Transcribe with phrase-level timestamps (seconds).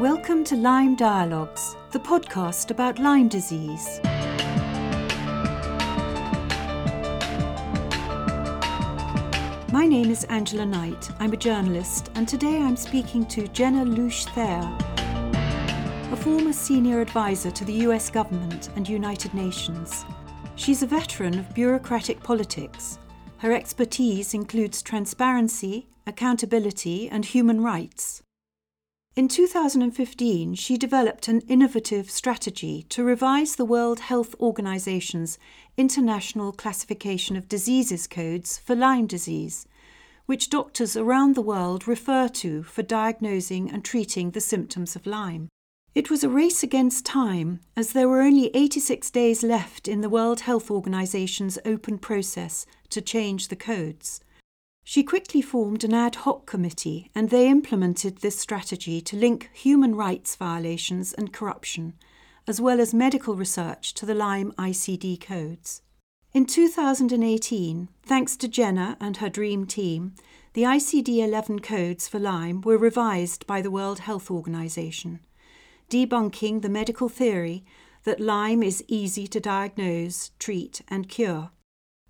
[0.00, 3.98] Welcome to Lyme Dialogues, the podcast about Lyme disease.
[9.72, 11.08] My name is Angela Knight.
[11.18, 14.70] I'm a journalist, and today I'm speaking to Jenna Luche-Thayer,
[16.12, 20.04] a former senior advisor to the US government and United Nations.
[20.56, 22.98] She's a veteran of bureaucratic politics.
[23.38, 28.22] Her expertise includes transparency, accountability, and human rights.
[29.16, 35.38] In 2015, she developed an innovative strategy to revise the World Health Organization's
[35.78, 39.66] International Classification of Diseases codes for Lyme disease,
[40.26, 45.48] which doctors around the world refer to for diagnosing and treating the symptoms of Lyme.
[45.94, 50.10] It was a race against time, as there were only 86 days left in the
[50.10, 54.20] World Health Organization's open process to change the codes.
[54.88, 59.96] She quickly formed an ad hoc committee, and they implemented this strategy to link human
[59.96, 61.94] rights violations and corruption,
[62.46, 65.82] as well as medical research, to the Lyme ICD codes.
[66.32, 70.14] In 2018, thanks to Jenna and her dream team,
[70.52, 75.18] the ICD 11 codes for Lyme were revised by the World Health Organization,
[75.90, 77.64] debunking the medical theory
[78.04, 81.50] that Lyme is easy to diagnose, treat, and cure.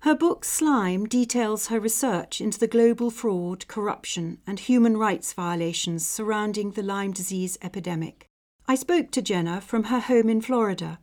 [0.01, 6.07] Her book Slime details her research into the global fraud, corruption, and human rights violations
[6.07, 8.27] surrounding the Lyme disease epidemic.
[8.67, 10.99] I spoke to Jenna from her home in Florida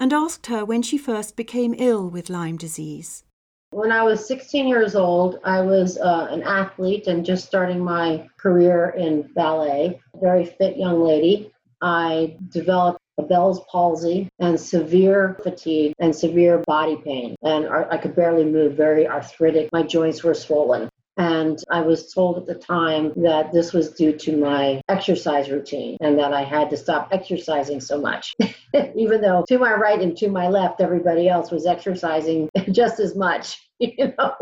[0.00, 3.22] and asked her when she first became ill with Lyme disease.
[3.70, 8.28] When I was 16 years old, I was uh, an athlete and just starting my
[8.36, 10.00] career in ballet.
[10.20, 11.52] Very fit young lady.
[11.80, 17.36] I developed Bell's palsy and severe fatigue and severe body pain.
[17.42, 19.70] And I could barely move, very arthritic.
[19.72, 20.90] My joints were swollen.
[21.16, 25.96] And I was told at the time that this was due to my exercise routine
[26.00, 28.34] and that I had to stop exercising so much.
[28.96, 33.14] Even though to my right and to my left, everybody else was exercising just as
[33.14, 34.34] much, you know.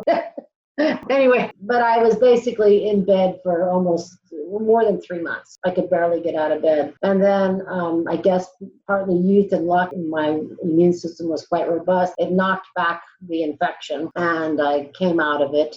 [0.78, 4.18] Anyway, but I was basically in bed for almost
[4.60, 5.58] more than three months.
[5.64, 6.94] I could barely get out of bed.
[7.02, 8.46] And then um, I guess
[8.86, 12.14] partly youth and luck, my immune system was quite robust.
[12.18, 15.76] It knocked back the infection and I came out of it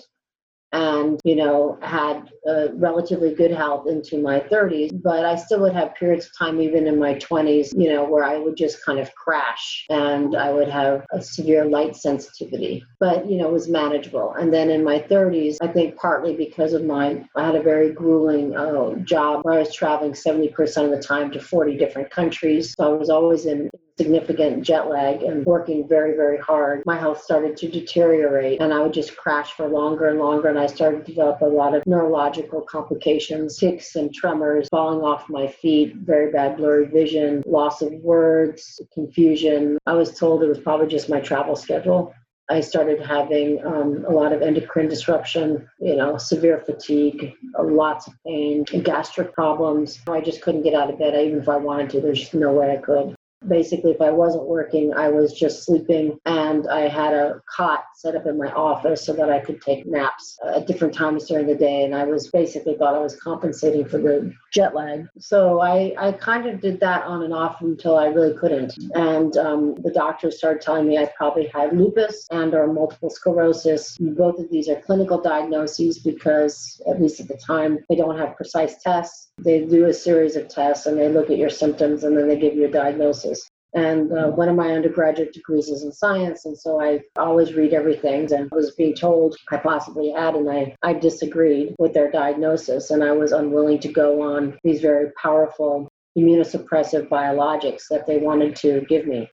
[0.75, 2.29] and you know had
[2.73, 6.85] relatively good health into my 30s but i still would have periods of time even
[6.85, 10.67] in my 20s you know where i would just kind of crash and i would
[10.67, 14.33] have a severe light sensitivity but you know it was manageable.
[14.33, 17.93] And then in my 30s i think partly because of my i had a very
[17.93, 22.73] grueling uh, job where i was traveling 70% of the time to 40 different countries.
[22.77, 27.21] So i was always in significant jet lag and working very, very hard, my health
[27.21, 30.49] started to deteriorate and I would just crash for longer and longer.
[30.49, 35.29] And I started to develop a lot of neurological complications, tics and tremors, falling off
[35.29, 39.77] my feet, very bad blurry vision, loss of words, confusion.
[39.85, 42.13] I was told it was probably just my travel schedule.
[42.47, 48.13] I started having um, a lot of endocrine disruption, you know, severe fatigue, lots of
[48.23, 49.99] pain, gastric problems.
[50.07, 51.15] I just couldn't get out of bed.
[51.15, 53.15] Even if I wanted to, there's just no way I could
[53.47, 58.15] basically if i wasn't working i was just sleeping and i had a cot set
[58.15, 61.55] up in my office so that i could take naps at different times during the
[61.55, 65.05] day and i was basically thought i was compensating for the jet lag.
[65.19, 68.73] So i i kind of did that on and off until i really couldn't.
[68.93, 73.97] And um, the doctors started telling me i probably had lupus and or multiple sclerosis.
[73.99, 78.37] Both of these are clinical diagnoses because at least at the time they don't have
[78.37, 79.31] precise tests.
[79.37, 82.37] They do a series of tests and they look at your symptoms and then they
[82.37, 83.34] give you a diagnosis.
[83.75, 87.73] And uh, one of my undergraduate degrees is in science, and so I always read
[87.73, 88.31] everything.
[88.33, 93.03] And was being told I possibly had, and I, I disagreed with their diagnosis, and
[93.03, 98.85] I was unwilling to go on these very powerful immunosuppressive biologics that they wanted to
[98.87, 99.29] give me.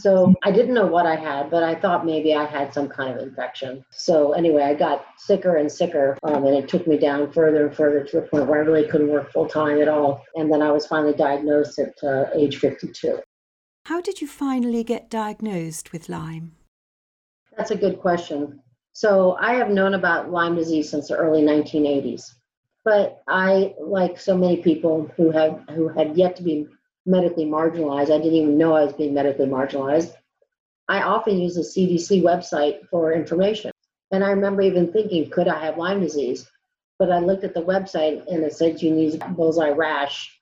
[0.00, 3.14] So I didn't know what I had, but I thought maybe I had some kind
[3.14, 3.84] of infection.
[3.92, 7.76] So anyway, I got sicker and sicker, um, and it took me down further and
[7.76, 10.24] further to the point where I really couldn't work full time at all.
[10.36, 13.20] And then I was finally diagnosed at uh, age 52.
[13.86, 16.52] How did you finally get diagnosed with Lyme?
[17.56, 18.60] That's a good question.
[18.92, 22.34] So I have known about Lyme disease since the early 1980s,
[22.84, 26.68] but I, like so many people who have who had yet to be
[27.06, 28.10] medically marginalized.
[28.10, 30.12] I didn't even know I was being medically marginalized.
[30.88, 33.70] I often use the CDC website for information.
[34.10, 36.50] And I remember even thinking, could I have Lyme disease?
[36.98, 40.39] But I looked at the website and it said you need bullseye rash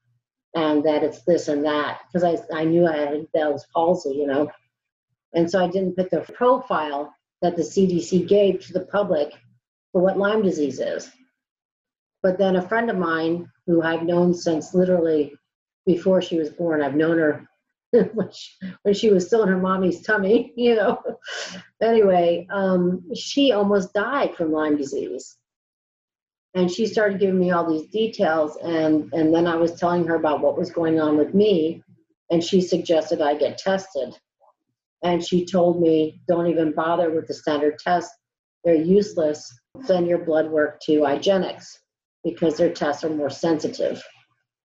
[0.58, 4.26] and that it's this and that because I, I knew I had Bell's palsy, you
[4.26, 4.50] know.
[5.32, 9.32] And so I didn't put the profile that the CDC gave to the public
[9.93, 11.10] for what Lyme disease is.
[12.22, 15.32] But then a friend of mine who I've known since literally
[15.87, 16.82] before she was born.
[16.82, 17.49] I've known her
[18.12, 18.50] when, she,
[18.82, 21.00] when she was still in her mommy's tummy, you know.
[21.81, 25.38] anyway, um, she almost died from Lyme disease.
[26.55, 30.15] And she started giving me all these details, and, and then I was telling her
[30.15, 31.83] about what was going on with me,
[32.31, 34.15] and she suggested I get tested.
[35.03, 38.17] And she told me, don't even bother with the standard tests,
[38.65, 39.50] they're useless.
[39.85, 41.65] Send your blood work to IGeneX
[42.25, 44.03] because their tests are more sensitive.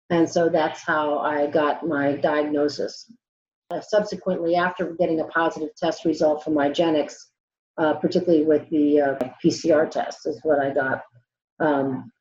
[0.10, 3.12] And so that's how I got my diagnosis.
[3.70, 7.16] Uh, subsequently, after getting a positive test result from IGeneX,
[7.78, 11.04] uh, particularly with the uh, PCR test, is what I got
[11.60, 12.12] um,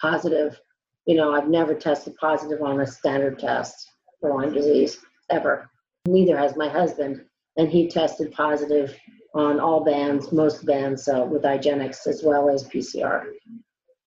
[0.00, 0.58] positive.
[1.06, 3.88] You know, I've never tested positive on a standard test
[4.20, 4.98] for Lyme disease
[5.30, 5.68] ever.
[6.06, 7.24] Neither has my husband,
[7.56, 8.96] and he tested positive
[9.34, 13.24] on all bands, most bands uh, with IGeneX as well as PCR.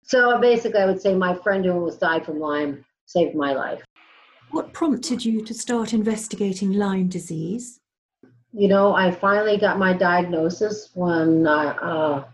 [0.03, 3.83] So basically, I would say my friend who almost died from Lyme saved my life.
[4.51, 7.79] What prompted you to start investigating Lyme disease?
[8.51, 12.25] You know, I finally got my diagnosis when I, uh,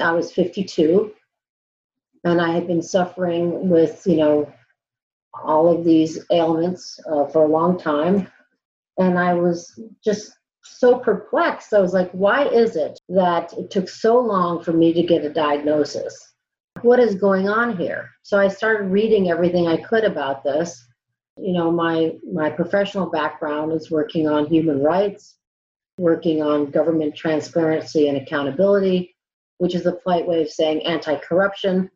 [0.00, 1.12] I was 52,
[2.24, 4.52] and I had been suffering with, you know,
[5.42, 8.28] all of these ailments uh, for a long time.
[8.98, 10.32] And I was just
[10.62, 11.74] so perplexed.
[11.74, 15.24] I was like, why is it that it took so long for me to get
[15.24, 16.34] a diagnosis?
[16.84, 18.10] what is going on here?
[18.22, 20.86] So I started reading everything I could about this.
[21.36, 25.36] You know, my my professional background is working on human rights,
[25.98, 29.16] working on government transparency and accountability,
[29.58, 31.90] which is a polite way of saying anti-corruption.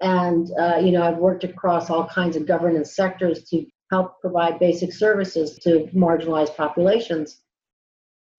[0.00, 4.58] And uh, you know, I've worked across all kinds of governance sectors to help provide
[4.58, 7.40] basic services to marginalized populations.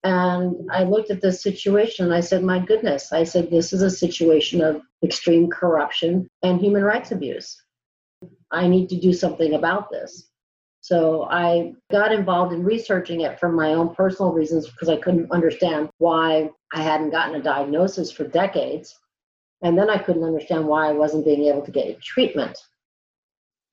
[0.04, 3.82] And I looked at this situation and I said, my goodness, I said, this is
[3.82, 7.62] a situation of extreme corruption and human rights abuse.
[8.52, 10.30] I need to do something about this.
[10.82, 15.32] So I got involved in researching it for my own personal reasons because I couldn't
[15.32, 18.98] understand why I hadn't gotten a diagnosis for decades.
[19.62, 22.58] And then I couldn't understand why I wasn't being able to get treatment.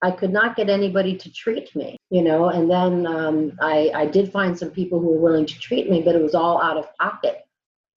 [0.01, 2.49] I could not get anybody to treat me, you know.
[2.49, 6.01] And then um, I, I did find some people who were willing to treat me,
[6.01, 7.37] but it was all out of pocket,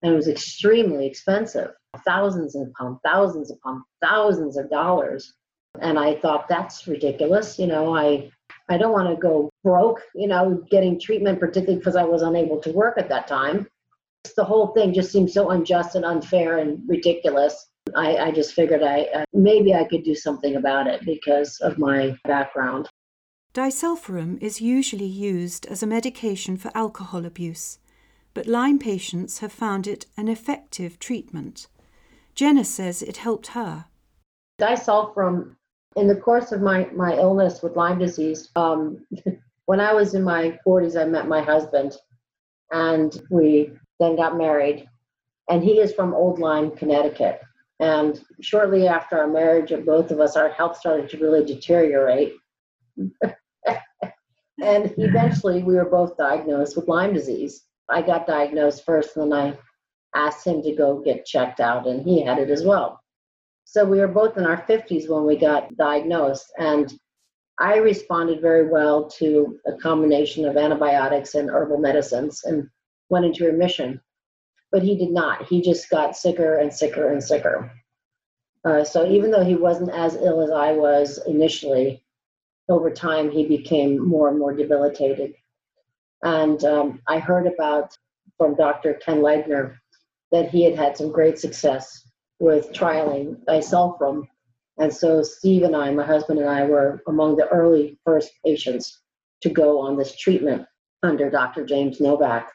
[0.02, 1.70] and it was extremely expensive,
[2.06, 5.34] thousands upon thousands upon thousands of dollars.
[5.80, 7.94] And I thought that's ridiculous, you know.
[7.96, 8.30] I
[8.70, 12.60] I don't want to go broke, you know, getting treatment, particularly because I was unable
[12.60, 13.66] to work at that time.
[14.36, 18.82] The whole thing just seemed so unjust and unfair and ridiculous I, I just figured
[18.82, 22.88] I uh, maybe I could do something about it because of my background.
[23.54, 27.78] Disulfiram is usually used as a medication for alcohol abuse,
[28.34, 31.66] but Lyme patients have found it an effective treatment.
[32.34, 33.86] Jenna says it helped her.
[34.60, 35.56] Disulfiram,
[35.96, 39.04] in the course of my, my illness with Lyme disease, um,
[39.66, 41.96] when I was in my 40s, I met my husband,
[42.70, 44.86] and we then got married.
[45.50, 47.40] And he is from Old Lyme, Connecticut.
[47.80, 52.34] And shortly after our marriage of both of us, our health started to really deteriorate.
[52.96, 57.64] and eventually, we were both diagnosed with Lyme disease.
[57.88, 59.58] I got diagnosed first, and then I
[60.26, 63.00] asked him to go get checked out, and he had it as well.
[63.64, 66.92] So we were both in our 50s when we got diagnosed, and
[67.60, 72.68] I responded very well to a combination of antibiotics and herbal medicines and
[73.08, 74.00] went into remission
[74.70, 75.46] but he did not.
[75.46, 77.70] He just got sicker and sicker and sicker.
[78.64, 82.04] Uh, so even though he wasn't as ill as I was initially,
[82.68, 85.34] over time he became more and more debilitated.
[86.22, 87.96] And um, I heard about
[88.36, 88.94] from Dr.
[88.94, 89.80] Ken Liegner
[90.32, 92.04] that he had had some great success
[92.38, 94.24] with trialing disulfiram.
[94.78, 99.00] And so Steve and I, my husband and I, were among the early first patients
[99.42, 100.66] to go on this treatment
[101.02, 101.64] under Dr.
[101.64, 102.52] James Novak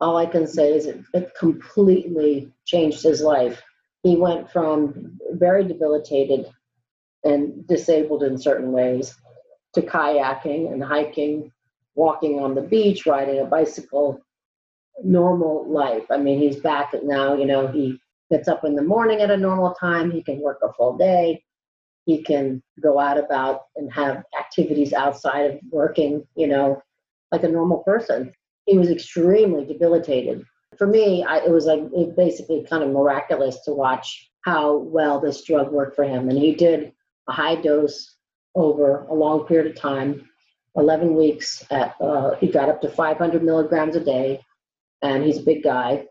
[0.00, 3.62] all I can say is it, it completely changed his life.
[4.02, 6.46] He went from very debilitated
[7.22, 9.14] and disabled in certain ways
[9.74, 11.50] to kayaking and hiking,
[11.94, 14.20] walking on the beach, riding a bicycle,
[15.02, 16.04] normal life.
[16.10, 17.98] I mean, he's back now, you know, he
[18.30, 21.42] gets up in the morning at a normal time, he can work a full day,
[22.04, 26.82] he can go out about and have activities outside of working, you know,
[27.32, 28.32] like a normal person
[28.66, 30.44] he was extremely debilitated.
[30.78, 35.20] For me, I, it was like it basically kind of miraculous to watch how well
[35.20, 36.28] this drug worked for him.
[36.28, 36.92] And he did
[37.28, 38.16] a high dose
[38.54, 40.28] over a long period of time,
[40.76, 41.64] 11 weeks.
[41.70, 44.40] At uh, he got up to 500 milligrams a day,
[45.02, 46.06] and he's a big guy,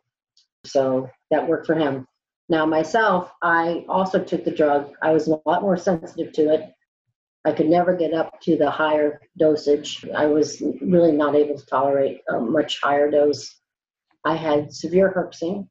[0.66, 2.08] so that worked for him.
[2.50, 4.92] Now, myself, I also took the drug.
[5.02, 6.74] I was a lot more sensitive to it.
[7.46, 10.06] I could never get up to the higher dosage.
[10.16, 13.60] I was really not able to tolerate a much higher dose.
[14.24, 15.68] I had severe herxing,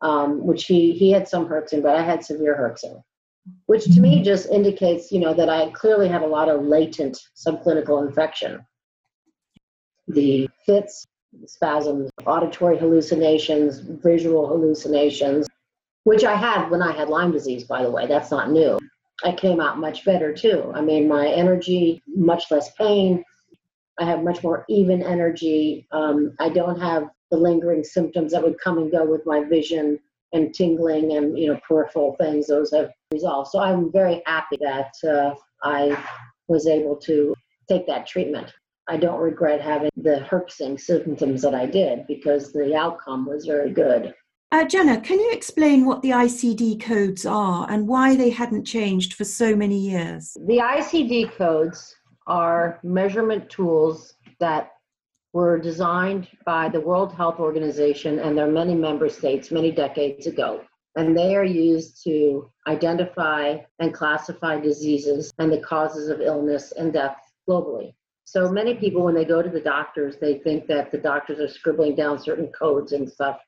[0.00, 3.00] um, which he, he had some herxing, but I had severe herxing,
[3.66, 7.20] which to me just indicates, you know, that I clearly had a lot of latent
[7.36, 8.66] subclinical infection.
[10.08, 11.06] The fits,
[11.46, 15.46] spasms, auditory hallucinations, visual hallucinations,
[16.02, 18.08] which I had when I had Lyme disease, by the way.
[18.08, 18.78] That's not new.
[19.24, 20.72] I came out much better too.
[20.74, 23.24] I mean, my energy, much less pain.
[23.98, 25.86] I have much more even energy.
[25.92, 29.98] Um, I don't have the lingering symptoms that would come and go with my vision
[30.32, 32.46] and tingling and you know peripheral things.
[32.46, 33.50] Those have resolved.
[33.50, 36.02] So I'm very happy that uh, I
[36.48, 37.34] was able to
[37.68, 38.52] take that treatment.
[38.88, 43.72] I don't regret having the herxing symptoms that I did because the outcome was very
[43.72, 44.12] good.
[44.52, 49.14] Uh, Jenna, can you explain what the ICD codes are and why they hadn't changed
[49.14, 50.36] for so many years?
[50.46, 54.72] The ICD codes are measurement tools that
[55.32, 60.60] were designed by the World Health Organization and their many member states many decades ago.
[60.96, 66.92] And they are used to identify and classify diseases and the causes of illness and
[66.92, 67.16] death
[67.48, 67.94] globally.
[68.24, 71.48] So many people, when they go to the doctors, they think that the doctors are
[71.48, 73.38] scribbling down certain codes and stuff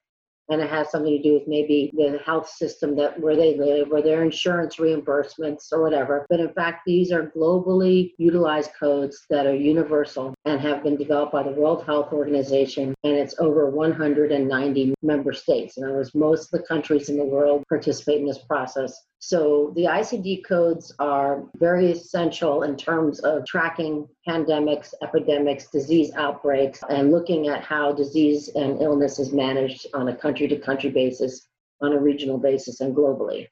[0.49, 3.91] and it has something to do with maybe the health system that where they live
[3.91, 6.27] or their insurance reimbursements or whatever.
[6.29, 11.33] But in fact these are globally utilized codes that are universal and have been developed
[11.33, 15.77] by the world health organization and it's over 190 member states.
[15.77, 19.73] In other words most of the countries in the world participate in this process so
[19.75, 27.11] the ICD codes are very essential in terms of tracking pandemics, epidemics, disease outbreaks, and
[27.11, 31.49] looking at how disease and illness is managed on a country to country basis,
[31.81, 33.49] on a regional basis, and globally.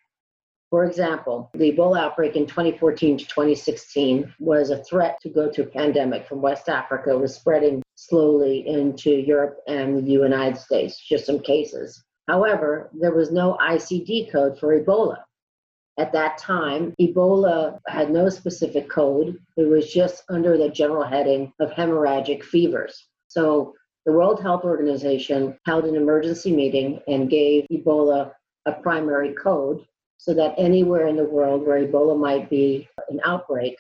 [0.69, 5.63] For example, the Ebola outbreak in 2014 to 2016 was a threat to go to
[5.63, 11.25] a pandemic from West Africa, was spreading slowly into Europe and the United States, just
[11.25, 12.05] some cases.
[12.29, 15.17] However, there was no ICD code for Ebola.
[15.99, 19.39] At that time, Ebola had no specific code.
[19.59, 23.09] It was just under the general heading of hemorrhagic fevers.
[23.29, 23.75] So
[24.07, 28.33] the World Health Organization held an emergency meeting and gave Ebola
[28.65, 29.85] a primary code
[30.17, 33.77] so that anywhere in the world where Ebola might be an outbreak,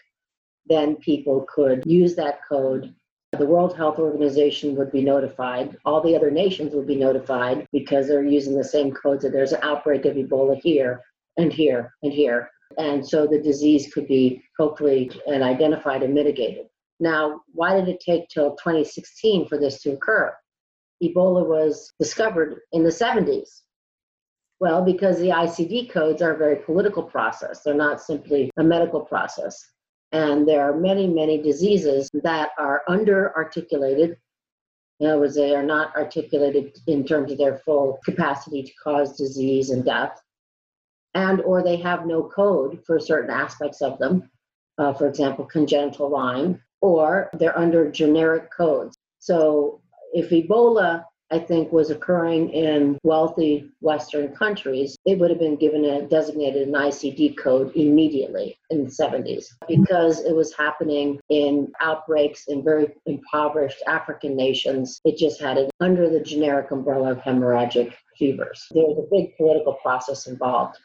[0.66, 2.94] then people could use that code.
[3.32, 5.78] The World Health Organization would be notified.
[5.86, 9.22] All the other nations would be notified because they're using the same code.
[9.22, 11.00] So there's an outbreak of Ebola here
[11.36, 12.50] and here and here.
[12.78, 16.66] And so the disease could be hopefully and identified and mitigated.
[17.00, 20.34] Now, why did it take till 2016 for this to occur?
[21.02, 23.62] Ebola was discovered in the 70s.
[24.60, 29.00] Well, because the ICD codes are a very political process, they're not simply a medical
[29.00, 29.60] process.
[30.12, 34.16] And there are many, many diseases that are under articulated.
[35.00, 39.16] In other words, they are not articulated in terms of their full capacity to cause
[39.16, 40.22] disease and death
[41.14, 44.30] and or they have no code for certain aspects of them
[44.78, 48.96] uh, for example congenital lyme or they're under generic codes.
[49.18, 49.80] So
[50.12, 55.84] if ebola i think was occurring in wealthy western countries it would have been given
[55.86, 62.44] a designated an icd code immediately in the 70s because it was happening in outbreaks
[62.48, 65.00] in very impoverished african nations.
[65.04, 68.66] It just had it under the generic umbrella of hemorrhagic fevers.
[68.72, 70.78] There's a big political process involved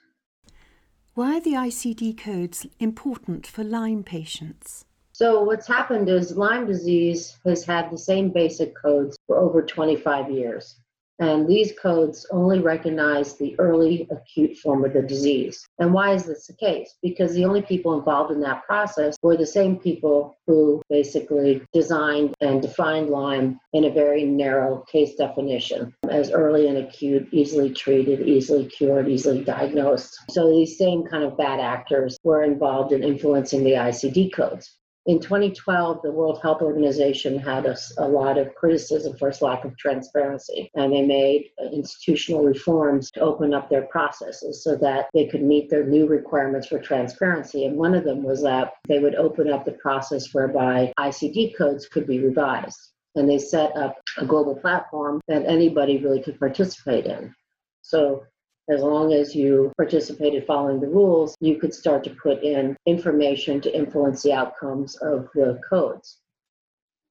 [1.17, 4.86] why are the ICD codes important for Lyme patients?
[5.13, 10.29] So, what's happened is Lyme disease has had the same basic codes for over 25
[10.29, 10.75] years.
[11.19, 15.67] And these codes only recognize the early acute form of the disease.
[15.79, 16.95] And why is this the case?
[17.01, 22.36] Because the only people involved in that process were the same people who basically designed
[22.41, 28.27] and defined Lyme in a very narrow case definition as early and acute, easily treated,
[28.27, 30.17] easily cured, easily diagnosed.
[30.29, 34.77] So these same kind of bad actors were involved in influencing the ICD codes.
[35.07, 39.63] In 2012, the World Health Organization had a, a, lot of criticism for its lack
[39.63, 45.25] of transparency, and they made institutional reforms to open up their processes so that they
[45.25, 47.63] could meet their new requirements for transparency.
[47.63, 51.87] And one of them was that they would open up the process whereby ICD codes
[51.87, 52.91] could be revised.
[53.15, 57.33] And they set up a global platform that anybody really could participate in.
[57.81, 58.25] So
[58.69, 63.62] as long as you participated following the rules, you could start to put in information
[63.62, 66.17] to influence the outcomes of the codes.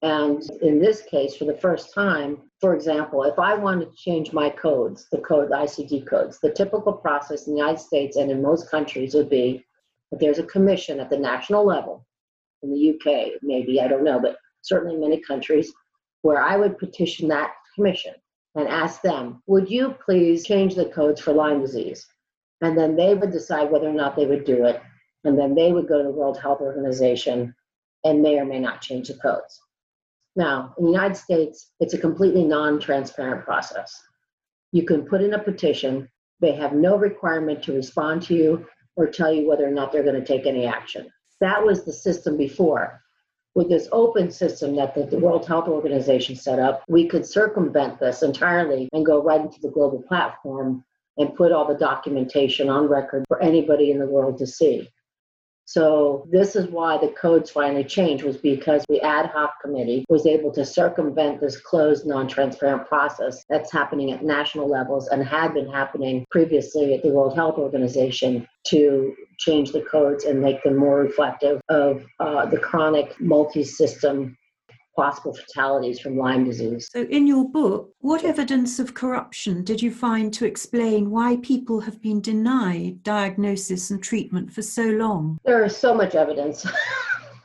[0.03, 4.33] And in this case, for the first time, for example, if I wanted to change
[4.33, 8.31] my codes, the code, the ICD codes, the typical process in the United States and
[8.31, 9.65] in most countries would be
[10.11, 12.07] that there's a commission at the national level,
[12.63, 15.73] in the UK, maybe, I don't know, but certainly many countries,
[16.23, 18.15] where I would petition that commission
[18.57, 22.07] and ask them, would you please change the codes for Lyme disease?
[22.63, 24.81] And then they would decide whether or not they would do it.
[25.25, 27.55] And then they would go to the World Health Organization
[28.05, 29.61] and may or may not change the codes.
[30.37, 34.03] Now, in the United States, it's a completely non transparent process.
[34.73, 36.09] You can put in a petition,
[36.41, 40.03] they have no requirement to respond to you or tell you whether or not they're
[40.03, 41.11] going to take any action.
[41.41, 43.03] That was the system before.
[43.57, 47.99] With this open system that the, the World Health Organization set up, we could circumvent
[47.99, 50.85] this entirely and go right into the global platform
[51.17, 54.91] and put all the documentation on record for anybody in the world to see.
[55.67, 60.25] So this is why the codes finally changed was because the ad hoc committee was
[60.25, 65.69] able to circumvent this closed, non-transparent process that's happening at national levels and had been
[65.69, 71.01] happening previously at the World Health Organization to change the codes and make them more
[71.01, 74.37] reflective of uh, the chronic multi-system
[74.97, 76.89] possible fatalities from Lyme disease.
[76.91, 81.81] So, in your book, what evidence of corruption did you find to explain why people
[81.81, 85.39] have been denied diagnosis and treatment for so long?
[85.45, 86.67] There is so much evidence.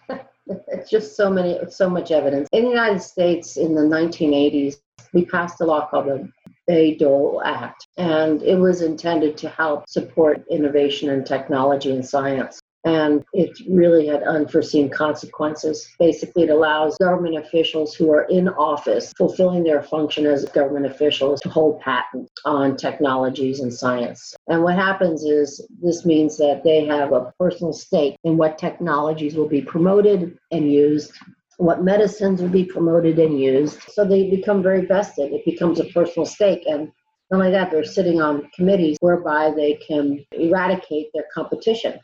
[0.48, 2.48] it's just so many, so much evidence.
[2.52, 4.78] In the United States in the 1980s,
[5.14, 6.32] we passed a law called the
[6.70, 13.24] Bayh-Dole Act, and it was intended to help support innovation and technology and science and
[13.34, 15.88] it really had unforeseen consequences.
[16.00, 21.40] Basically, it allows government officials who are in office fulfilling their function as government officials
[21.42, 24.34] to hold patents on technologies and science.
[24.48, 29.36] And what happens is this means that they have a personal stake in what technologies
[29.36, 31.12] will be promoted and used.
[31.58, 33.80] What medicines will be promoted and used.
[33.92, 35.32] So they become very vested.
[35.32, 36.64] It becomes a personal stake.
[36.66, 36.92] And
[37.30, 42.00] not only that, they're sitting on committees whereby they can eradicate their competition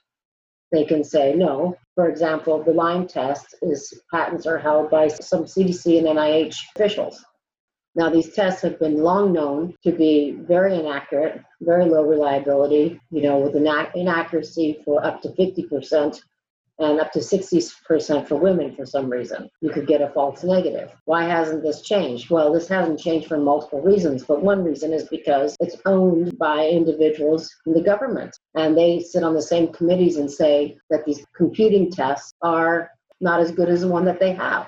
[0.72, 1.76] they can say no.
[1.96, 7.24] For example, the Lyme test is patents are held by some CDC and NIH officials.
[7.96, 13.24] Now, these tests have been long known to be very inaccurate, very low reliability, you
[13.24, 16.22] know, with an inaccuracy for up to 50%
[16.80, 19.50] and up to 60% for women for some reason.
[19.62, 20.92] You could get a false negative.
[21.06, 22.30] Why hasn't this changed?
[22.30, 26.68] Well, this hasn't changed for multiple reasons, but one reason is because it's owned by
[26.68, 28.38] individuals in the government.
[28.56, 33.40] And they sit on the same committees and say that these computing tests are not
[33.40, 34.68] as good as the one that they have.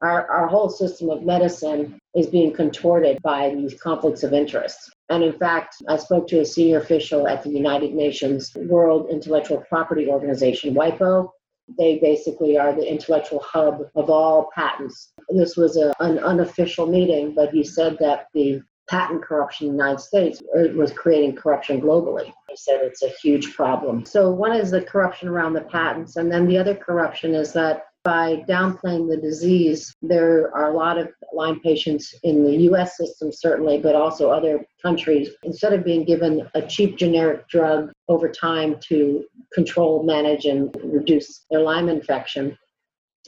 [0.00, 4.90] Our, our whole system of medicine is being contorted by these conflicts of interest.
[5.10, 9.58] And in fact, I spoke to a senior official at the United Nations World Intellectual
[9.68, 11.30] Property Organization, WIPO,
[11.78, 15.12] they basically are the intellectual hub of all patents.
[15.30, 19.82] This was a, an unofficial meeting, but he said that the patent corruption in the
[19.82, 20.42] United States
[20.74, 22.26] was creating corruption globally.
[22.48, 24.04] He said it's a huge problem.
[24.04, 27.84] So, one is the corruption around the patents, and then the other corruption is that
[28.04, 33.30] by downplaying the disease, there are a lot of Lyme patients in the US system,
[33.30, 35.30] certainly, but also other countries.
[35.44, 41.44] Instead of being given a cheap generic drug over time to control, manage, and reduce
[41.50, 42.58] their Lyme infection,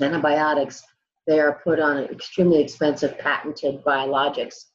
[0.01, 0.83] antibiotics,
[1.27, 4.67] they are put on extremely expensive patented biologics.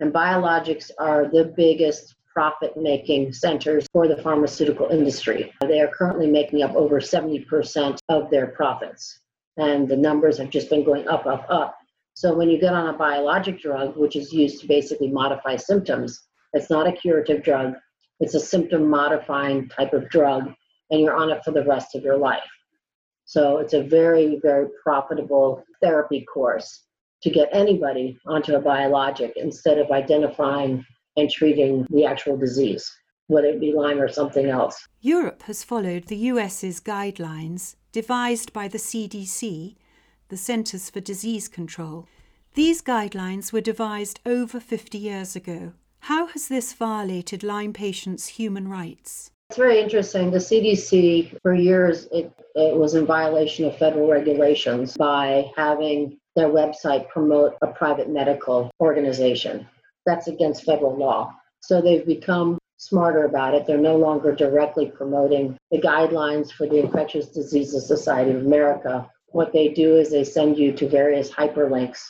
[0.00, 5.52] And biologics are the biggest profit making centers for the pharmaceutical industry.
[5.60, 9.18] They are currently making up over 70% of their profits
[9.58, 11.76] and the numbers have just been going up, up, up.
[12.14, 16.20] So when you get on a biologic drug, which is used to basically modify symptoms,
[16.52, 17.74] it's not a curative drug.
[18.20, 20.52] It's a symptom modifying type of drug,
[20.90, 22.48] and you're on it for the rest of your life.
[23.24, 26.84] So it's a very, very profitable therapy course
[27.22, 30.84] to get anybody onto a biologic instead of identifying
[31.16, 32.90] and treating the actual disease,
[33.26, 34.86] whether it be Lyme or something else.
[35.00, 39.76] Europe has followed the US's guidelines devised by the CDC,
[40.28, 42.06] the Centers for Disease Control.
[42.54, 45.72] These guidelines were devised over 50 years ago.
[46.00, 49.30] How has this violated Lyme patients' human rights?
[49.50, 50.30] It's very interesting.
[50.30, 56.48] The CDC, for years, it, it was in violation of federal regulations by having their
[56.48, 59.66] website promote a private medical organization.
[60.04, 61.34] That's against federal law.
[61.60, 63.66] So they've become smarter about it.
[63.66, 69.08] They're no longer directly promoting the guidelines for the Infectious Diseases Society of America.
[69.26, 72.00] What they do is they send you to various hyperlinks.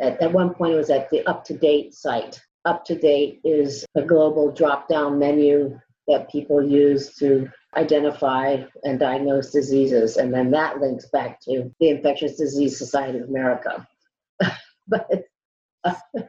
[0.00, 2.40] At, at one point, it was at the UpToDate site.
[2.66, 5.78] UpToDate is a global drop down menu
[6.08, 10.16] that people use to identify and diagnose diseases.
[10.16, 13.86] And then that links back to the Infectious Disease Society of America.
[14.88, 15.08] but
[15.84, 15.94] uh,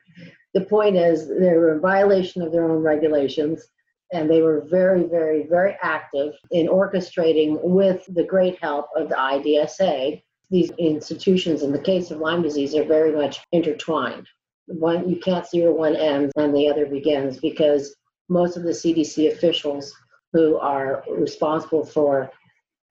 [0.54, 3.66] the point is, they were in violation of their own regulations,
[4.12, 9.16] and they were very, very, very active in orchestrating, with the great help of the
[9.16, 10.22] IDSA.
[10.50, 14.28] These institutions, in the case of Lyme disease, are very much intertwined.
[14.68, 17.96] One you can't see where one ends and the other begins because
[18.30, 19.94] most of the CDC officials
[20.34, 22.32] who are responsible for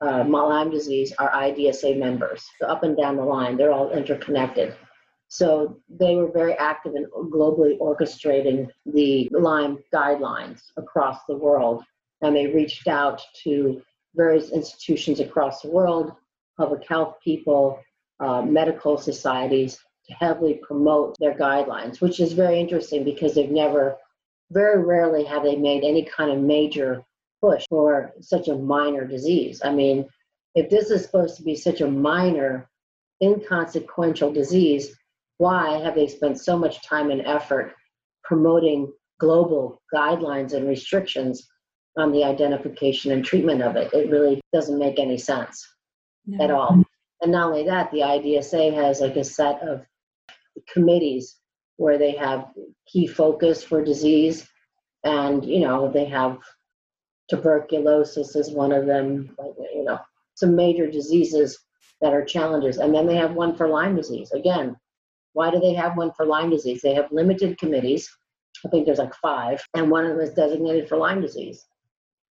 [0.01, 2.45] uh, Lyme disease are IDSA members.
[2.61, 4.75] So up and down the line, they're all interconnected.
[5.29, 11.85] So they were very active in globally orchestrating the Lyme guidelines across the world.
[12.23, 13.83] And they reached out to
[14.15, 16.13] various institutions across the world,
[16.57, 17.79] public health people,
[18.21, 23.97] uh, medical societies to heavily promote their guidelines, which is very interesting because they've never,
[24.51, 27.05] very rarely have they made any kind of major
[27.41, 29.61] push for such a minor disease.
[29.63, 30.09] I mean,
[30.55, 32.69] if this is supposed to be such a minor,
[33.23, 34.97] inconsequential disease,
[35.39, 37.75] why have they spent so much time and effort
[38.25, 41.49] promoting global guidelines and restrictions
[41.97, 43.93] on the identification and treatment of it?
[43.93, 45.67] It really doesn't make any sense
[46.27, 46.45] no.
[46.45, 46.83] at all.
[47.21, 49.83] And not only that, the IDSA has like a set of
[50.73, 51.37] committees
[51.77, 52.49] where they have
[52.87, 54.47] key focus for disease
[55.05, 56.39] and you know they have
[57.31, 59.35] tuberculosis is one of them
[59.73, 59.99] you know
[60.35, 61.59] some major diseases
[62.01, 64.75] that are challenges and then they have one for lyme disease again
[65.33, 66.81] why do they have one for Lyme disease?
[66.83, 68.09] They have limited committees.
[68.65, 71.67] I think there's like five, and one of them is designated for Lyme disease.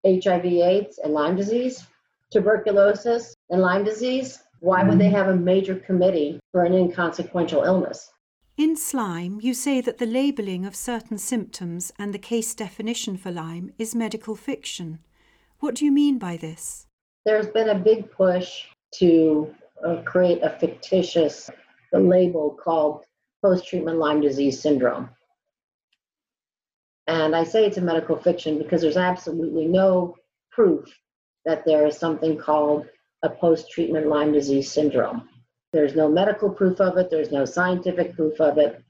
[0.04, 1.87] HIV, AIDS, and Lyme disease,
[2.32, 4.42] tuberculosis, and Lyme disease.
[4.61, 5.14] Why would they mm-hmm.
[5.14, 8.11] have a major committee for an inconsequential illness?
[8.56, 13.30] In Slime, you say that the labelling of certain symptoms and the case definition for
[13.30, 15.00] Lyme is medical fiction.
[15.61, 16.87] What do you mean by this?
[17.26, 19.54] There's been a big push to
[19.85, 21.50] uh, create a fictitious
[21.92, 23.05] the label called
[23.42, 25.11] post treatment Lyme disease syndrome.
[27.07, 30.16] And I say it's a medical fiction because there's absolutely no
[30.51, 30.88] proof
[31.44, 32.87] that there is something called
[33.22, 35.29] a post treatment Lyme disease syndrome.
[35.72, 38.83] There's no medical proof of it, there's no scientific proof of it,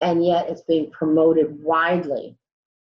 [0.00, 2.36] and yet it's being promoted widely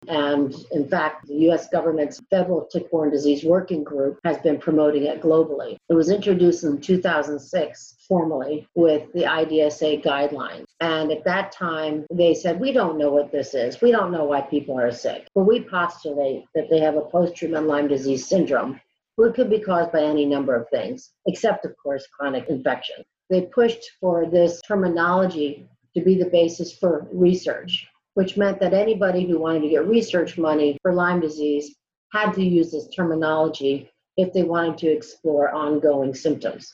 [0.08, 5.22] and in fact, the US government's Federal Tick-Borne Disease Working Group has been promoting it
[5.22, 5.78] globally.
[5.90, 10.66] It was introduced in 2006 formally with the IDSA guidelines.
[10.80, 13.82] And at that time, they said, We don't know what this is.
[13.82, 15.28] We don't know why people are sick.
[15.34, 18.80] But we postulate that they have a post treatment Lyme disease syndrome,
[19.16, 23.04] which could be caused by any number of things, except, of course, chronic infection.
[23.30, 29.26] They pushed for this terminology to be the basis for research which meant that anybody
[29.26, 31.76] who wanted to get research money for Lyme disease
[32.12, 36.74] had to use this terminology if they wanted to explore ongoing symptoms.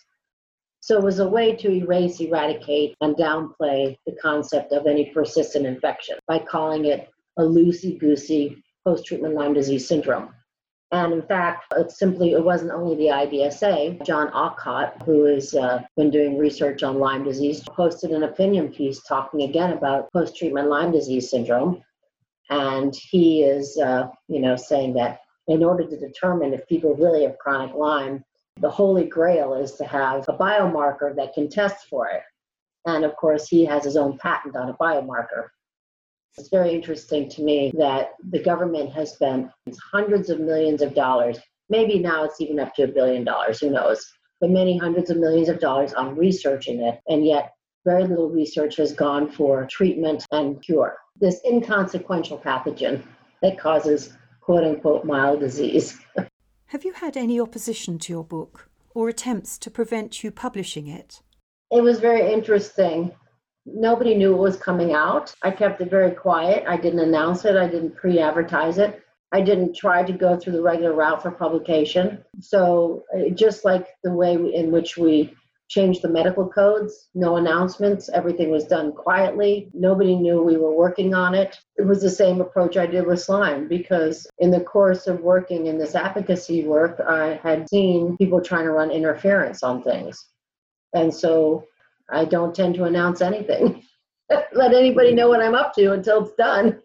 [0.82, 5.66] So it was a way to erase, eradicate, and downplay the concept of any persistent
[5.66, 10.34] infection by calling it a loosey goosey post treatment Lyme disease syndrome.
[10.92, 14.06] And in fact, simply, it wasn't only the IDSA.
[14.06, 19.02] John Aucott, who has uh, been doing research on Lyme disease, posted an opinion piece
[19.04, 21.82] talking again about post treatment Lyme disease syndrome.
[22.50, 27.24] And he is, uh, you know, saying that in order to determine if people really
[27.24, 28.26] have chronic Lyme,
[28.60, 32.24] the holy grail is to have a biomarker that can test for it.
[32.86, 35.48] And of course, he has his own patent on a biomarker.
[36.38, 39.52] It's very interesting to me that the government has spent
[39.92, 41.40] hundreds of millions of dollars.
[41.70, 44.06] Maybe now it's even up to a billion dollars, who knows?
[44.40, 47.52] But many hundreds of millions of dollars on researching it, and yet
[47.86, 50.98] very little research has gone for treatment and cure.
[51.20, 53.04] This inconsequential pathogen
[53.42, 56.00] that causes quote unquote mild disease.
[56.68, 61.22] Have you had any opposition to your book or attempts to prevent you publishing it?
[61.72, 63.12] It was very interesting.
[63.66, 65.34] Nobody knew it was coming out.
[65.44, 66.64] I kept it very quiet.
[66.68, 69.04] I didn't announce it, I didn't pre advertise it.
[69.32, 72.24] I didn't try to go through the regular route for publication.
[72.40, 75.34] So, uh, just like the way in which we
[75.70, 79.70] changed the medical codes, no announcements, everything was done quietly.
[79.74, 81.58] Nobody knew we were working on it.
[81.78, 85.68] It was the same approach I did with slime because in the course of working
[85.68, 90.28] in this advocacy work, I had seen people trying to run interference on things.
[90.94, 91.64] And so
[92.12, 93.84] I don't tend to announce anything.
[94.54, 96.80] Let anybody know what I'm up to until it's done.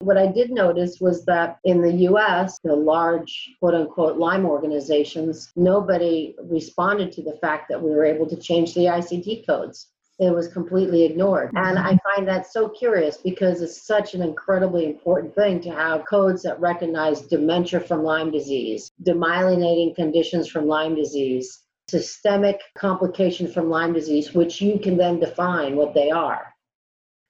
[0.00, 5.52] What I did notice was that in the US, the large quote unquote Lyme organizations,
[5.54, 9.88] nobody responded to the fact that we were able to change the ICD codes.
[10.18, 11.50] It was completely ignored.
[11.54, 12.08] And I mm-hmm.
[12.16, 16.58] find that so curious because it's such an incredibly important thing to have codes that
[16.58, 24.34] recognize dementia from Lyme disease, demyelinating conditions from Lyme disease, systemic complications from Lyme disease,
[24.34, 26.52] which you can then define what they are.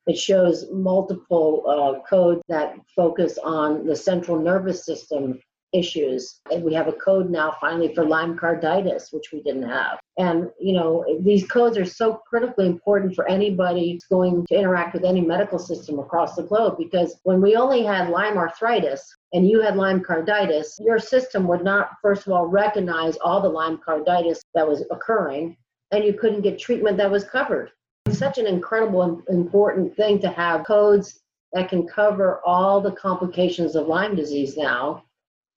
[0.06, 5.38] It shows multiple uh, codes that focus on the central nervous system
[5.72, 6.40] issues.
[6.50, 9.98] And we have a code now finally for Lyme carditis, which we didn't have.
[10.16, 15.04] And, you know, these codes are so critically important for anybody going to interact with
[15.04, 19.02] any medical system across the globe because when we only had Lyme arthritis
[19.32, 23.48] and you had Lyme carditis, your system would not, first of all, recognize all the
[23.48, 25.56] Lyme carditis that was occurring
[25.90, 27.70] and you couldn't get treatment that was covered.
[28.06, 31.20] It's such an incredible and important thing to have codes
[31.52, 35.04] that can cover all the complications of Lyme disease now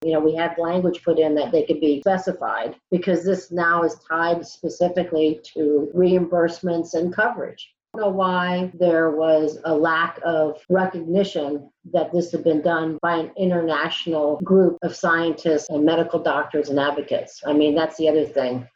[0.02, 3.82] you know, we had language put in that they could be specified because this now
[3.82, 7.72] is tied specifically to reimbursements and coverage.
[7.94, 12.98] I don't know why there was a lack of recognition that this had been done
[13.02, 17.42] by an international group of scientists and medical doctors and advocates.
[17.46, 18.66] I mean, that's the other thing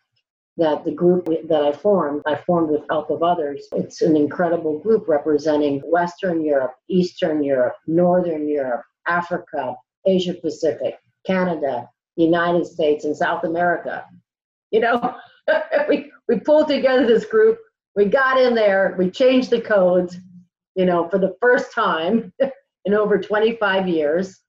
[0.58, 3.66] that the group that I formed, I formed with help of others.
[3.72, 11.88] It's an incredible group representing Western Europe, Eastern Europe, Northern Europe, Africa, Asia Pacific, Canada,
[12.16, 14.04] United States, and South America.
[14.70, 15.16] You know,
[15.88, 17.58] we, we pulled together this group,
[17.94, 20.16] we got in there, we changed the codes,
[20.74, 22.32] you know, for the first time
[22.84, 24.40] in over 25 years.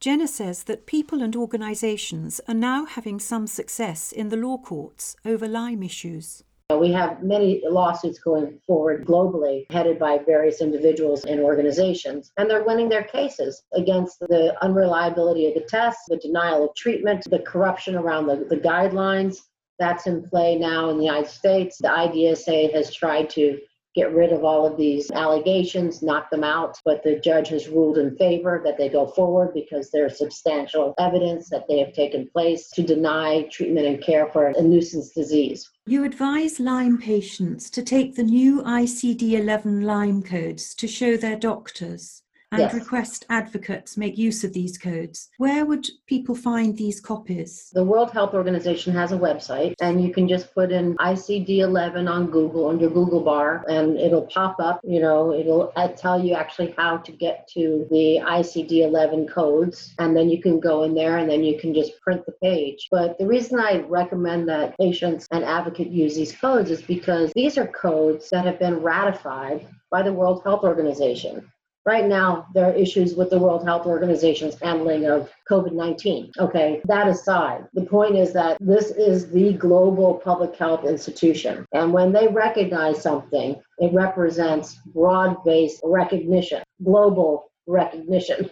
[0.00, 5.16] Jenna says that people and organisations are now having some success in the law courts
[5.24, 6.44] over Lyme issues.
[6.76, 12.62] We have many lawsuits going forward globally, headed by various individuals and organizations, and they're
[12.62, 17.94] winning their cases against the unreliability of the tests, the denial of treatment, the corruption
[17.94, 19.38] around the, the guidelines.
[19.78, 21.78] That's in play now in the United States.
[21.78, 23.58] The IDSA has tried to
[23.98, 26.78] get rid of all of these allegations, knock them out.
[26.84, 31.50] But the judge has ruled in favor that they go forward because there's substantial evidence
[31.50, 35.68] that they have taken place to deny treatment and care for a nuisance disease.
[35.86, 41.36] You advise Lyme patients to take the new ICD 11 Lyme codes to show their
[41.36, 42.74] doctors and yes.
[42.74, 45.28] request advocates make use of these codes.
[45.36, 47.70] Where would people find these copies?
[47.74, 52.08] The World Health Organization has a website, and you can just put in ICD 11
[52.08, 54.80] on Google, on your Google bar, and it'll pop up.
[54.82, 59.94] You know, it'll uh, tell you actually how to get to the ICD 11 codes,
[59.98, 62.88] and then you can go in there and then you can just print the page.
[62.90, 67.58] But the reason I recommend that patients and advocates use these codes is because these
[67.58, 71.50] are codes that have been ratified by the World Health Organization.
[71.88, 76.32] Right now, there are issues with the World Health Organization's handling of COVID 19.
[76.38, 81.64] Okay, that aside, the point is that this is the global public health institution.
[81.72, 88.50] And when they recognize something, it represents broad based recognition, global recognition.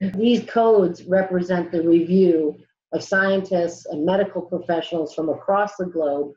[0.00, 2.54] These codes represent the review
[2.92, 6.34] of scientists and medical professionals from across the globe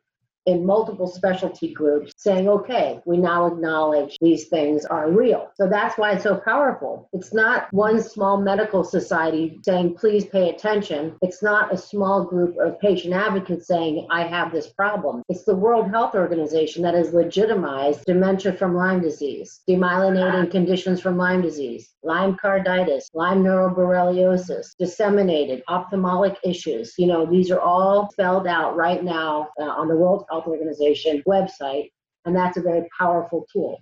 [0.49, 5.49] in multiple specialty groups saying, okay, we now acknowledge these things are real.
[5.55, 7.09] So that's why it's so powerful.
[7.13, 11.15] It's not one small medical society saying, please pay attention.
[11.21, 15.23] It's not a small group of patient advocates saying, I have this problem.
[15.29, 21.17] It's the World Health Organization that has legitimized dementia from Lyme disease, demyelinating conditions from
[21.17, 26.93] Lyme disease, Lyme carditis, Lyme neuroborreliosis, disseminated ophthalmic issues.
[26.97, 31.23] You know, these are all spelled out right now uh, on the World Health Organization
[31.27, 31.91] website,
[32.25, 33.81] and that's a very powerful tool.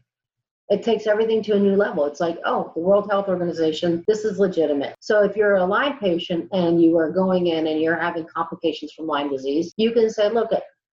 [0.69, 2.05] It takes everything to a new level.
[2.05, 4.95] It's like, oh, the World Health Organization, this is legitimate.
[4.99, 8.91] So if you're a Lyme patient and you are going in and you're having complications
[8.91, 10.51] from Lyme disease, you can say, look,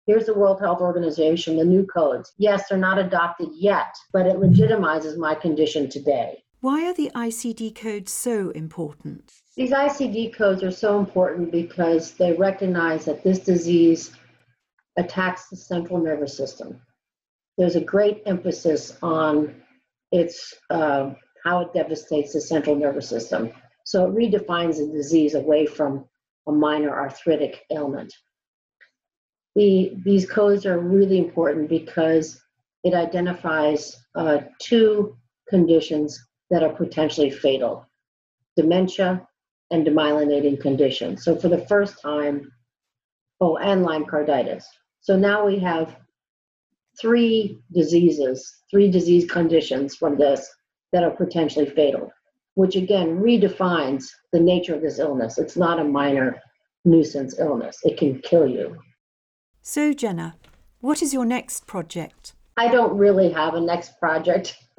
[0.06, 2.34] here's the World Health Organization, the new codes.
[2.36, 6.42] Yes, they're not adopted yet, but it legitimizes my condition today.
[6.60, 9.32] Why are the ICD codes so important?
[9.56, 14.12] These ICD codes are so important because they recognize that this disease
[14.96, 16.80] attacks the central nervous system.
[17.58, 19.54] There's a great emphasis on
[20.10, 21.10] its uh,
[21.44, 23.52] how it devastates the central nervous system.
[23.84, 26.04] So it redefines the disease away from
[26.46, 28.12] a minor arthritic ailment.
[29.54, 32.40] The, these codes are really important because
[32.84, 35.16] it identifies uh, two
[35.48, 36.18] conditions
[36.50, 37.86] that are potentially fatal
[38.56, 39.26] dementia
[39.70, 41.24] and demyelinating conditions.
[41.24, 42.52] So, for the first time,
[43.40, 44.64] oh, and Lyme carditis.
[45.02, 45.96] So now we have
[47.00, 50.48] three diseases, three disease conditions from this
[50.92, 52.12] that are potentially fatal,
[52.54, 55.38] which again redefines the nature of this illness.
[55.38, 56.40] It's not a minor
[56.84, 58.78] nuisance illness, it can kill you.
[59.60, 60.36] So, Jenna,
[60.80, 62.34] what is your next project?
[62.56, 64.56] I don't really have a next project.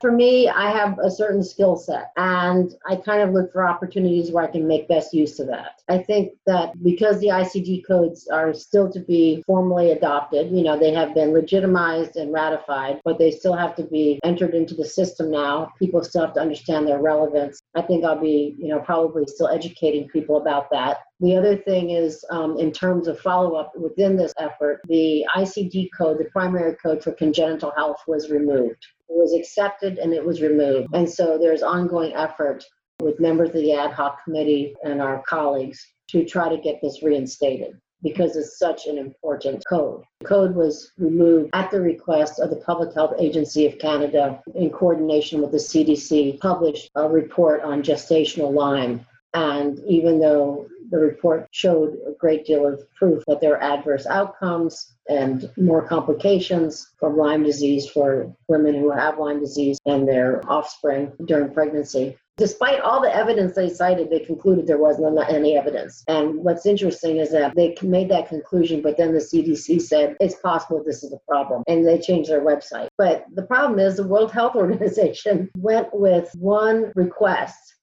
[0.00, 4.30] For me, I have a certain skill set and I kind of look for opportunities
[4.30, 5.80] where I can make best use of that.
[5.88, 10.78] I think that because the ICD codes are still to be formally adopted, you know,
[10.78, 14.84] they have been legitimized and ratified, but they still have to be entered into the
[14.84, 15.72] system now.
[15.78, 17.60] People still have to understand their relevance.
[17.74, 20.98] I think I'll be, you know, probably still educating people about that.
[21.20, 25.88] The other thing is, um, in terms of follow up within this effort, the ICD
[25.96, 28.86] code, the primary code for congenital health, was removed.
[29.08, 30.88] Was accepted and it was removed.
[30.94, 32.64] And so there's ongoing effort
[33.00, 37.02] with members of the ad hoc committee and our colleagues to try to get this
[37.02, 40.02] reinstated because it's such an important code.
[40.20, 44.70] The code was removed at the request of the Public Health Agency of Canada in
[44.70, 49.04] coordination with the CDC, published a report on gestational Lyme.
[49.34, 54.06] And even though the report showed a great deal of proof that there are adverse
[54.06, 60.42] outcomes and more complications from Lyme disease for women who have Lyme disease and their
[60.48, 62.16] offspring during pregnancy.
[62.38, 66.04] Despite all the evidence they cited, they concluded there wasn't any evidence.
[66.06, 70.34] And what's interesting is that they made that conclusion, but then the CDC said it's
[70.40, 72.88] possible this is a problem, and they changed their website.
[72.98, 77.75] But the problem is the World Health Organization went with one request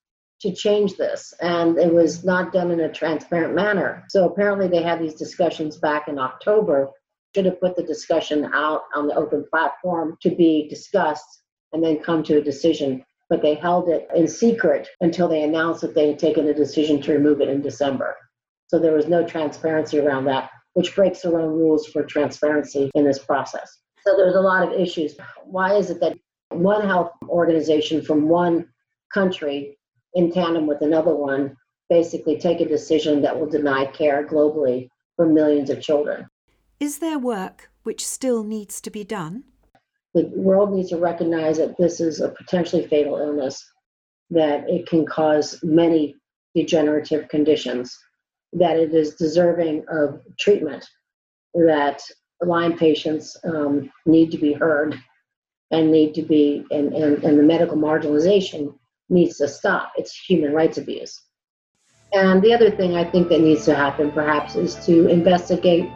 [0.44, 4.04] to change this, and it was not done in a transparent manner.
[4.10, 6.92] So apparently, they had these discussions back in October.
[7.34, 11.98] Should have put the discussion out on the open platform to be discussed and then
[11.98, 13.04] come to a decision.
[13.30, 17.02] But they held it in secret until they announced that they had taken a decision
[17.02, 18.16] to remove it in December.
[18.68, 23.06] So there was no transparency around that, which breaks their own rules for transparency in
[23.06, 23.80] this process.
[24.06, 25.16] So there's a lot of issues.
[25.46, 26.18] Why is it that
[26.50, 28.68] one health organization from one
[29.12, 29.78] country
[30.16, 31.56] in tandem with another one,
[31.90, 36.28] basically take a decision that will deny care globally for millions of children.
[36.80, 39.44] Is there work which still needs to be done?
[40.14, 43.64] The world needs to recognize that this is a potentially fatal illness,
[44.30, 46.16] that it can cause many
[46.56, 47.98] degenerative conditions,
[48.54, 50.88] that it is deserving of treatment,
[51.54, 52.02] that
[52.42, 54.96] Lyme patients um, need to be heard
[55.72, 58.76] and need to be, and, and, and the medical marginalization
[59.14, 59.94] needs to stop.
[59.96, 61.22] It's human rights abuse.
[62.12, 65.90] And the other thing I think that needs to happen perhaps is to investigate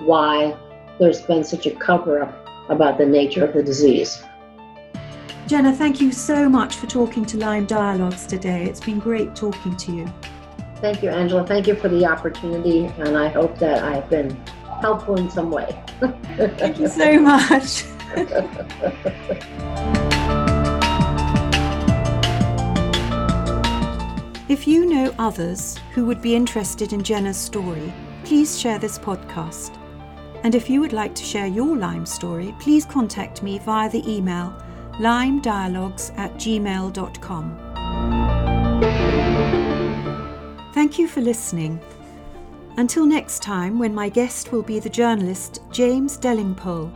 [0.00, 0.56] why
[1.00, 4.22] there's been such a cover up about the nature of the disease.
[5.46, 8.64] Jenna, thank you so much for talking to Lyme Dialogues today.
[8.64, 10.12] It's been great talking to you.
[10.80, 11.46] Thank you, Angela.
[11.46, 14.30] Thank you for the opportunity, and I hope that I've been
[14.80, 15.80] helpful in some way.
[16.36, 17.84] thank you so much.
[24.48, 29.76] If you know others who would be interested in Jenna's story, please share this podcast.
[30.44, 34.08] And if you would like to share your Lyme story, please contact me via the
[34.08, 34.54] email
[35.00, 37.58] lymedialogues at gmail.com.
[40.72, 41.80] Thank you for listening.
[42.76, 46.92] Until next time, when my guest will be the journalist James Delingpole.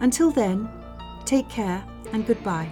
[0.00, 0.70] Until then,
[1.26, 2.70] take care and goodbye.